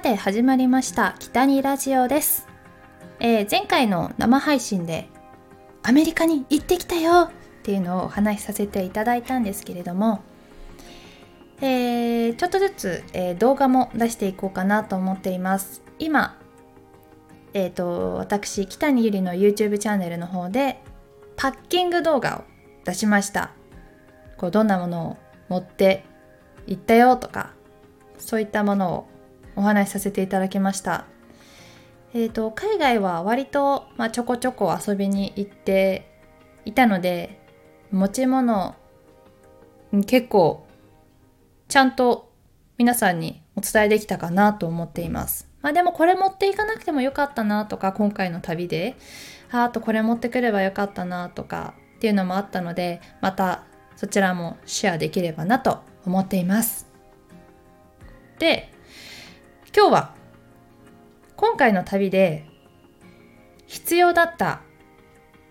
[0.00, 2.48] さて始まりました北にラジオです、
[3.18, 5.10] えー、前回の生配信で
[5.82, 7.30] アメリカに行ってきたよっ
[7.62, 10.22] ていうのをお話しさせていただいたんですけれども、
[11.60, 15.82] えー、ちょっとずつ、えー、動画も出していこうかなと思っています。
[15.98, 16.40] 今
[17.52, 20.80] えっ、と私北にゆりの YouTube チャンネルの方で
[21.36, 22.44] パッキング動画を
[22.86, 23.50] 出しました。
[24.38, 25.16] こうどんなものを
[25.50, 26.04] 持って
[26.66, 27.52] 行ったよとか
[28.16, 29.19] そういったものを
[29.56, 31.06] お話しさせていただきました。
[32.12, 36.10] えーと、海外は割と、まあ、ちょこちょこ遊びに行って
[36.64, 37.40] いたので
[37.92, 38.74] 持ち物
[40.06, 40.66] 結構
[41.68, 42.32] ちゃんと
[42.78, 45.48] 皆さんにお伝えできたかなと思っています。
[45.62, 48.96] まあでもこれ持っていかなくてもよかったなとか今回の旅で
[49.50, 53.64] あとこれ持ってくればよかったなとかっていうのもあったのでまた
[53.96, 56.88] そちらもシェアできればなと思っています。
[58.38, 58.72] で
[59.72, 60.14] 今日は
[61.36, 62.44] 今回の旅で
[63.66, 64.62] 必要だった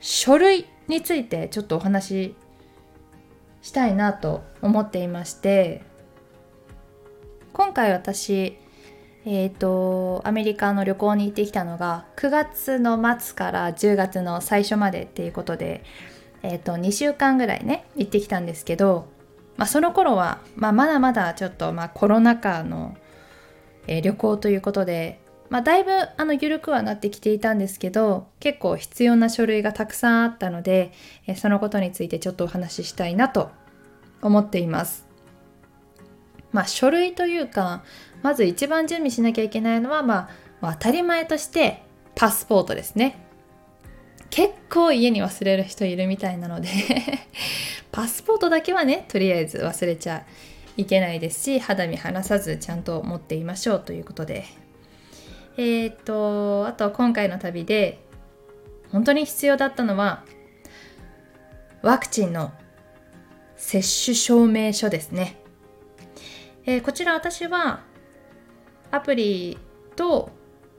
[0.00, 2.34] 書類についてちょっとお話し
[3.62, 5.82] したいなと思っていまして
[7.52, 8.58] 今回私
[9.24, 15.84] えっ、ー、とアメリカの旅行に行ってきたのが9月の末から10月の最初までっていうことで、
[16.42, 19.06] えー、と2週間ぐらいね行ってきたんですけど、
[19.56, 22.96] まあ、その頃は、まあ、まだまだちょっとまあコロナ禍の
[23.90, 30.92] え、旅行ということで、まあ、だいぶあの緩くはなってきていたんですけど結構必要な書類がたくさんあったので、
[31.26, 33.50] え、そのことについてちょっとお話ししたいなと
[34.22, 35.06] 思っています。
[36.52, 37.84] まあ書類というか
[38.22, 41.82] まず一番準備しなきゃいけないのは、まあ、当たり前として
[42.14, 43.26] パスポートですね。
[44.30, 46.68] 結構家に忘れる人いるみたいなので
[47.90, 50.24] パスポートだけはねとりあえず忘れちゃ
[50.80, 54.44] いけないですし肌身離さずちゃんと持っていましょうということで。
[55.56, 58.02] えっ、とあと今回の旅で
[58.92, 60.24] 本当に必要だったのは
[61.82, 62.52] ワクチンの
[63.56, 65.36] 接種証明書ですね、
[66.64, 67.80] えー、こちら私は
[68.90, 69.58] アプリ
[69.96, 70.30] と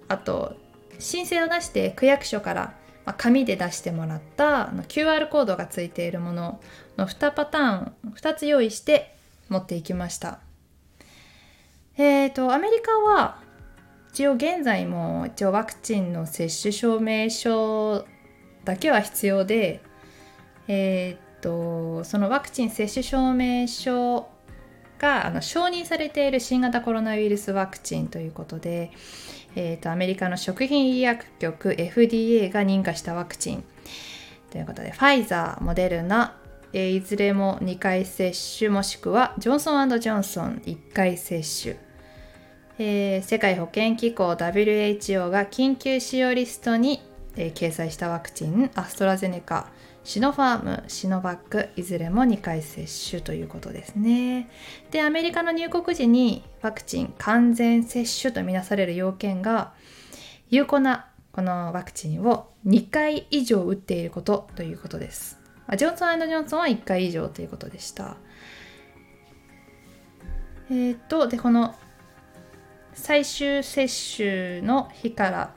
[0.07, 0.55] あと
[0.99, 2.73] 申請を出して区役所から
[3.17, 6.59] 紙で出してもらったあの QR コードがついているもの
[6.97, 9.15] の2パターン2つ用意して
[9.51, 10.39] 持っていきました。
[11.97, 13.37] えっ、ー、とアメリカは
[14.13, 18.05] 一応現在も一応ワクチンの接種証明書
[18.63, 19.81] だけは必要で
[20.67, 24.29] えっ、ー、とそのワクチン接種証明書
[24.99, 28.91] があの承認されている新型コロナウイルスワクチンということで、
[29.55, 33.63] えーと、とアメリカの食品医薬局 FDA が認可したワクチン
[34.51, 36.37] ということでファイザーモデルナ
[36.73, 41.77] えいずれも2回接種もしくはジョンソンジョンソン1回接種、
[42.79, 47.01] えー、世界保健機構 WHO が緊急使用リストに、
[47.35, 49.69] えー、掲載したワクチンアストラゼネカ
[50.03, 54.49] シノファーム、シノバック、いずれも2回接種ということですね。
[54.89, 59.73] で、アメリカの入国時にワクチン完全接種とみなされる要件が、
[60.49, 65.40] 有効なこのワクチンを2回以上打っていることということです。
[65.77, 68.17] ジョンソンジョンソンは1回以上ということでした。
[70.69, 71.75] えー、っと、で、この
[72.93, 73.87] 最終接
[74.17, 75.55] 種の日から、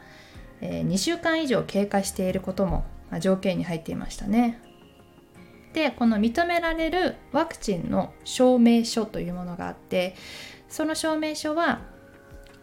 [0.61, 4.61] えー、2週間以上経過していることも、まあ、条件に入っていましたね。
[5.73, 10.15] で、この認められるワクチンの証明書というものがあって、
[10.69, 11.81] その証明書は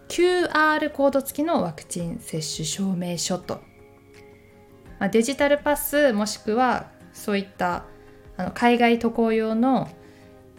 [0.07, 3.61] QR コード付きのワクチン接種証明書と、
[4.99, 7.85] まあ、デジタルパスもしくはそういった
[8.37, 9.89] あの海外渡航用の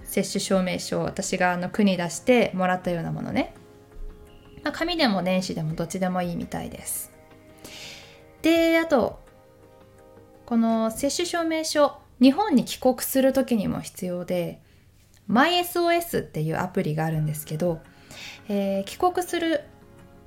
[0.05, 3.55] 接種証明書を私があの区に出してもらったようなものね、
[4.63, 7.13] まあ、紙でも電子でもどっちでもいいみたいです。
[8.43, 9.21] であと
[10.47, 14.61] この接種証明書日本に帰国する時にも必要で
[15.31, 17.81] MySOS っていうアプリがあるんですけど、
[18.49, 19.65] えー、帰国する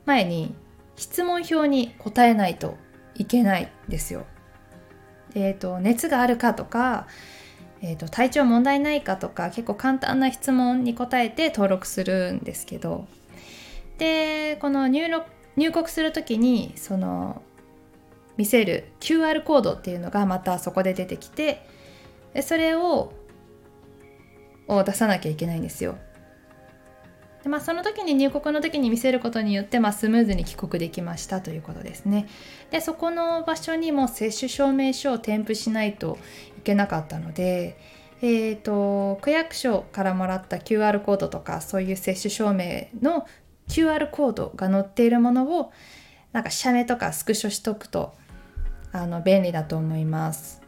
[0.06, 0.56] 前に
[0.96, 2.78] 質問票に答えないと
[3.16, 4.26] いけないんですよ。
[5.36, 7.08] えーと、熱があるかとか、
[7.82, 13.06] えーと、体調問題ないかとか結構簡単な質問に答えて登録するんですけど
[13.98, 15.08] でこの入
[15.58, 17.42] 入国する時にその
[18.38, 21.66] 見せる QR コードっていうのがまたそこで出てきて
[22.42, 23.14] それを
[24.68, 25.98] を出さなきゃいけないんですよ。
[27.46, 32.28] でまあ、その時に入国の時に見せることによって、まあ、スムーズに帰国できましたということですね。
[32.72, 36.18] でそこの場所にも接種証明書を添付しないと
[36.58, 37.78] いけなかったので、
[38.24, 43.28] えーと、区役所からもらった QR コードとかそういう接種証明の
[43.68, 45.72] QR コードが載っているものを
[46.32, 48.16] なんか写メとかスクショしとくと
[48.92, 50.64] あの便利だと思います。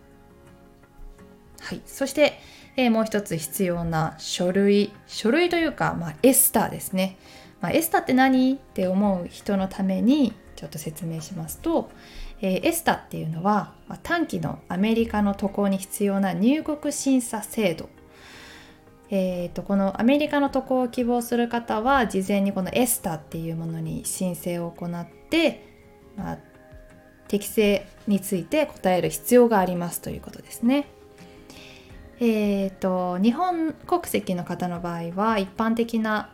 [1.60, 2.40] はい、そして、
[2.78, 4.94] え、もう一つ必要な書類。
[5.08, 7.18] 書類というか、まあ、エスターですね、
[7.60, 11.90] まあ、エスターって何って思う人のためにちょっと説明しますと、
[12.40, 17.90] えー、エスタっていうのは、ま、短期のアメリカの渡航に必要な入国審査制度。
[19.10, 25.66] えーと、このアメリカの渡航を希望する方は事前にこのエスタっていうものに申請を行って、
[26.18, 26.38] まあ、
[27.30, 30.88] 適正について答える必要がありますということですね。
[32.20, 36.34] えーと、日本国籍の方の場合は一般的な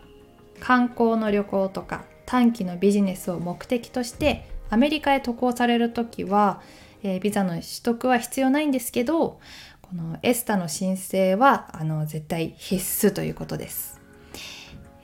[0.60, 6.62] 観光の旅行とか短期のビジネスを目的としてアメリカへ渡航される時は、
[7.04, 9.40] えー、ビザの取得は必要ないんですけど
[9.82, 14.02] このエスタの申請はあの絶対必須ということです。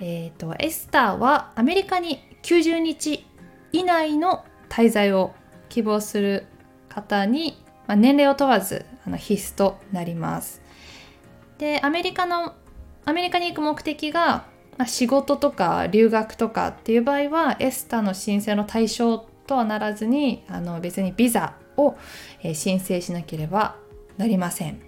[0.02, 3.26] えーと、エスタはアメリカに90日
[3.74, 5.34] 以内の滞在を
[5.68, 6.46] 希望する
[6.88, 10.69] 方に、まあ、年齢を問わずあの必須となります。
[11.60, 12.56] でアメリカの
[13.06, 14.46] アメリカに行く目的が、
[14.78, 21.96] まあ、仕事とか留学とかっていう場合はエスタの申請の対象とはならずにあの別にビザを、
[22.54, 23.76] 申請しなければ
[24.18, 24.82] なりません。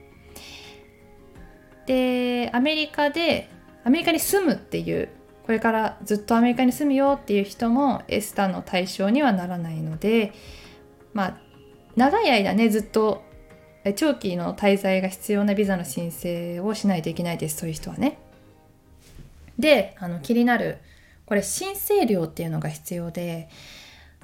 [1.85, 3.49] でアメリカで
[3.83, 5.09] アメリカに住むっていう
[5.45, 10.31] これからずっとアメリカに住むよっていう人もエスタの対象にはならないので
[11.13, 11.37] まあ
[11.95, 13.23] 長い間ねずっと
[13.95, 18.19] 長期の滞在が必要なビザの申請をしないといけないですそういう人はね。
[19.57, 20.77] であの気になる
[21.25, 23.49] これ申請料っていうのが必要で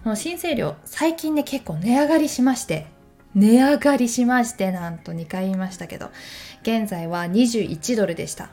[0.03, 2.87] この申請料最近ね結構値上がりしまして
[3.35, 6.09] 値上がりしましてなんと2回言いましたけど
[6.63, 8.49] 現在は21ドルでした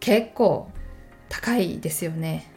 [0.00, 0.70] 結構
[1.28, 2.50] 高いですよね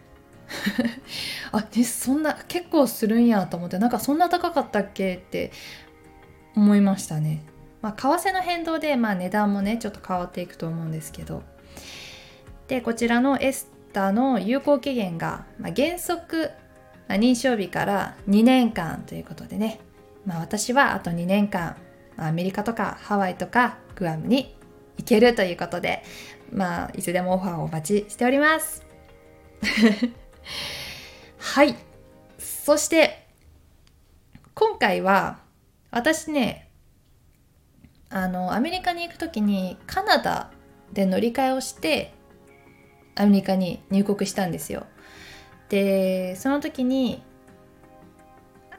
[1.51, 5.51] あねそんな結構するんやと思ってなんかそんな高かったっけって
[6.55, 7.43] 思いましたね
[7.81, 11.43] まあ為替の変動でまあ値段もねちょっと変わっていくと思うんですけど
[12.67, 16.49] でこちらのエスタの有効期限が、まあ、原則、
[17.07, 19.79] まあ、認証日から2年間ということでね
[20.25, 21.75] まあ、私はあと2年間
[22.17, 24.55] アメリカとかハワイとかグアムに
[24.97, 26.03] 行けるということで、
[26.51, 28.83] まあ、いつでもオファーをお待ちしております。
[31.37, 31.75] はい。
[32.39, 33.27] そして、
[34.53, 35.39] 今回は、
[35.95, 36.69] 私ね、
[38.09, 40.51] あの、アメリカに行く時にカナダ
[40.93, 42.13] で乗り換えをして、
[43.15, 44.85] アメリカに入国したんですよ。
[45.69, 47.23] で、その時に、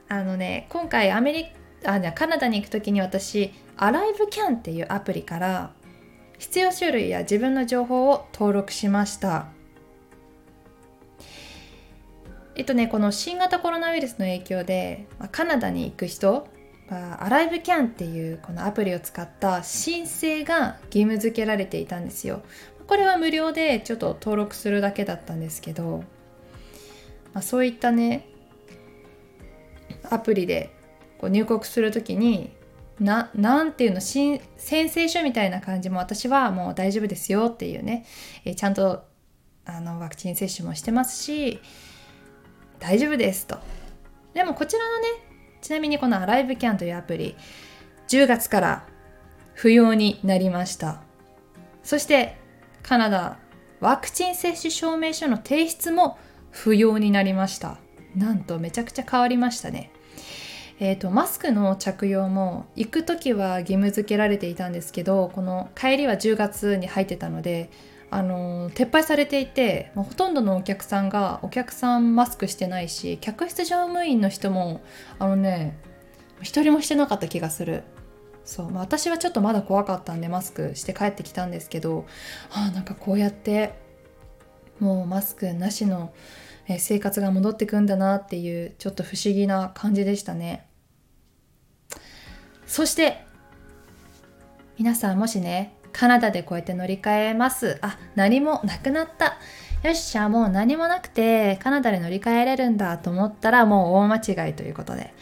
[0.08, 1.44] あのね今回アメリ
[1.82, 5.72] カあカナダに行く時に私アライブキャンっていうアプリから
[6.38, 9.46] 必要書類や自分の情報を登録しました
[12.56, 16.48] えっとねこの新型コロナウイルスの影響で、カナダに行く人
[16.88, 22.42] アライブキャンっていうこのアプリを使った申請が義務付けられていたんですよ。
[22.86, 26.04] これは無料でちょっと登録するだけだったんですけど、
[27.32, 28.28] まあ、そういったね
[30.08, 30.70] アプリで
[31.18, 32.52] こう入国する時に
[33.00, 38.06] ななんていうの申請書みたいな感じも私はもう大丈夫ですよっていうね、
[38.44, 39.04] えちゃんと
[39.64, 41.60] あのワクチン接種もしてますし
[42.78, 43.58] 大丈夫ですと。
[44.32, 45.08] でもこちらのね
[45.66, 47.34] ちなみにこのアライブキャンというアプリ
[48.06, 48.86] 10月から
[49.52, 51.02] 不要になりました。
[51.82, 52.36] そして
[52.84, 53.38] カナダ
[53.80, 56.18] ワクチン接種証明書の提出も
[56.52, 57.78] 不要になりました。
[58.14, 59.90] なんとめちゃくちゃ変わりましたね。
[60.78, 67.70] えーと、マスクの着用も行く時は義務付けられていたんですけどこの帰りは10月に入ってたので
[68.16, 74.80] あの撤廃されていて、まあ、ほとんどのお客さんがお客さんマスクしてないし客室乗務員の人も
[75.18, 75.78] あのね
[76.40, 77.82] 一人もしてなかった気がする。
[78.46, 82.06] そう、まあ、私はちょっとまだ怖かったんでマスクして帰ってきたんですけど
[82.52, 83.74] あなんかこうやって
[84.80, 86.14] もうマスクなしの
[86.78, 90.66] 生活が戻ってくんだなっていうちょっと不思議な感じでしたね。
[92.66, 93.26] そして
[94.78, 97.78] 皆さんもしねカナダでこうやって乗り換えます。
[97.80, 99.38] あ何もなくなった。
[99.82, 105.14] よっしゃもう何もなくてカナダで乗り換えれるんだと思ったらもう大間違いということで。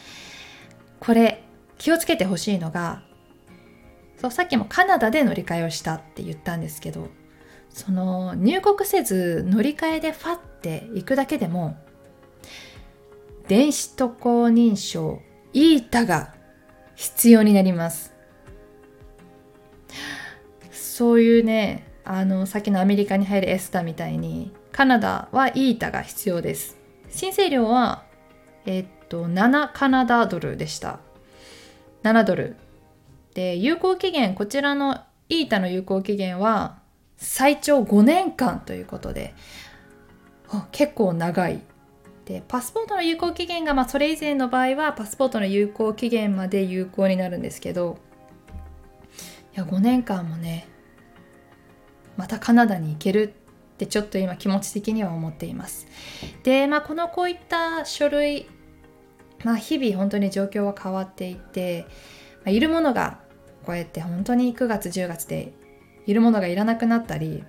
[0.99, 1.45] これ
[1.77, 3.03] 気をつけてほしいのが
[4.19, 7.09] そうさっきもカナダで乗り換えをしたって言ったんですけど
[7.69, 11.77] その入国せず乗り換えでファッていくだけでも
[13.49, 15.21] 電子渡航認証
[15.53, 16.35] ETA が
[16.95, 18.15] 必要になります。
[20.95, 26.77] そういうねあのさっきのアメリカに入るエスタみたいにカナダはイータが必要です。
[27.09, 28.05] 申請料は
[28.65, 31.01] え、っと7カナダドルでした。
[32.05, 32.55] 7ドル。
[33.35, 36.79] で有効期限こちらのイータの有効期限は
[37.17, 39.35] 最長5年間ということで
[40.71, 41.61] 結構長い。
[42.25, 47.99] でパスポートの有効期限が、まあ、それ以前の場合はパスポートの有効期限まで有効になるんですけど
[49.57, 50.69] いや5年間もね
[52.17, 53.35] またカナダに行ける
[53.75, 55.87] ってちょっと今気持ち的には思っています
[56.43, 58.47] でまあこのこういった書類
[59.45, 61.87] まあ日々本当に状況は変わっていて、
[62.39, 63.21] まあ、いるものが
[63.65, 65.53] こうやって本当に9月10月で
[66.07, 67.45] いるものがいらなくなったり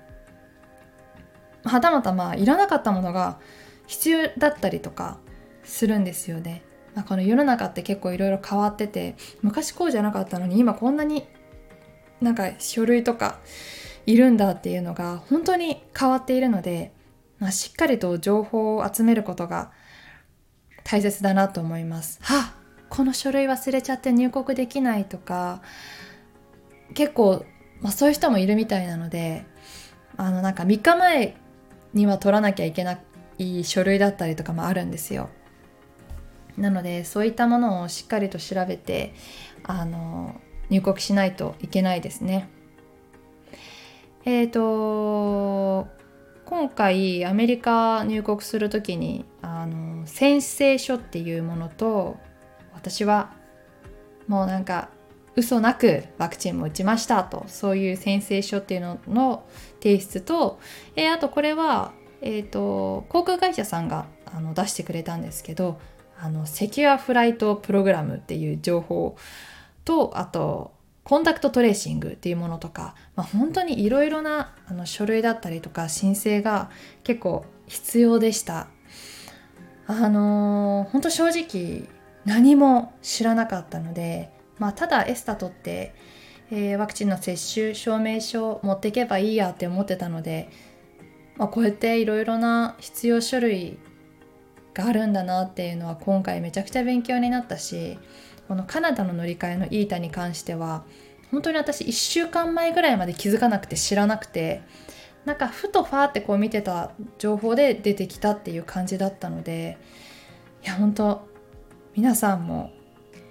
[1.63, 3.39] はたまたまあいらなかったものが
[3.87, 5.19] 必要だったりとか
[5.63, 6.63] するんですよね。
[6.93, 11.27] まあ、この世の中って結構いろいろ変わってて昔こうじゃなかったのに今こんなに
[12.21, 13.39] なんか書類とか
[14.05, 16.93] いるんだっていうのが本当に変わっているので、
[17.39, 19.71] まあ、しっかりと情報を集めることが
[20.83, 22.19] 大切だなと思います。
[22.21, 22.53] は
[22.89, 25.61] この書類忘れちゃって入国できないとか
[26.93, 27.45] 結構、
[27.81, 29.45] まあ、そういう人もいるみたいなので
[30.17, 31.35] あのなんか3日前
[31.93, 32.99] には取らなきゃいけな
[33.37, 35.29] い書類だったりとかもあるんですよ。
[36.57, 39.13] なのでそういったものをしっかりと調べて
[39.63, 42.49] あの入国しないといけないですね。
[44.25, 45.87] えっ、ー、と
[46.45, 52.17] 今回アメリカ入国する時にあの宣誓書っていうものと
[52.73, 53.33] 私は
[54.27, 54.89] もうなんか
[55.35, 59.45] 嘘なくワクチンも打ちましたとそういう宣誓書っていうのの
[59.81, 60.59] 提出と、
[60.95, 65.79] えー、あとこれは、えーと、航空会社さんがあの出してくれたんですけど
[66.17, 69.17] あのセキュアフライトプログラムっていう情報
[69.83, 70.74] とあと
[71.05, 76.71] コンタクトトレーシングっていうものとか、まあ、本当にいろいろなあの書類だったりとか申請が
[77.03, 78.67] 結構必要でした。
[79.85, 81.87] あのー、本当正直
[82.25, 85.93] 何も知らなかったので、まあ、ただエスタ取って、
[86.49, 90.49] えー、ワクチンの接種証明書を持っていけばいいやって思ってたので、
[91.37, 93.77] まあ、こうやっていろいろな必要書類
[94.75, 97.97] があるんだなっていうのは今回めちゃくちゃ勉強になったし
[98.47, 100.83] このカナダの乗り換えのイータに関しては
[101.31, 104.61] 本当に私1週間前ぐらいまで気づかなくて知らなくて
[105.23, 109.77] なんかふとファーってこう見てた情報で出てきたっていう感じだったので
[110.63, 111.27] いや本当
[111.95, 112.71] 皆さんも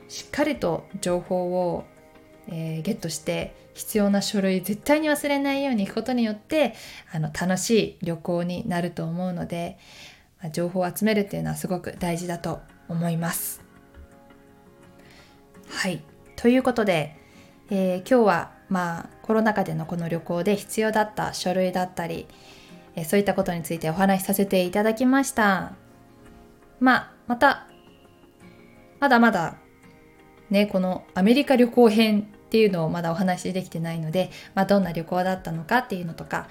[0.08, 1.84] しっかりと情報を、
[2.48, 6.74] えー、ゲットして必要な書類絶対に忘れないように行くことによって
[7.12, 9.78] あの楽しい旅行になると思うので、
[10.50, 13.62] 情報を集めるっていうのはすごく大事だと思います。
[15.68, 16.02] はい。
[16.36, 17.16] ということで、
[17.70, 22.26] えー、今日はまあコロナ禍でのこの旅行で必要だった書類だったり、
[22.96, 25.72] えー、そういったことについてお話しさせていただきました。
[26.80, 27.66] まあ、また、
[29.00, 29.56] まだまだ
[30.50, 36.48] ね、このアメリカ旅行編っていうのをまだお話しできてないので、まあ、どんな旅行だったのかっていうのとか、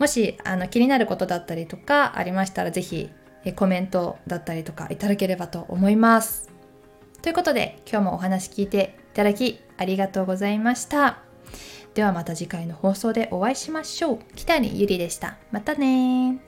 [0.00, 3.10] もしあの気になることだったりとかありましたら、是非
[3.54, 6.50] コメントだったりとかいただければと思います。
[7.22, 11.18] ということで今日もお話聞いていただきありがとうございました。
[11.94, 14.18] ではまた次回の放送でお会いしましょう。
[14.36, 15.36] 北にゆりでした。
[15.52, 16.40] またね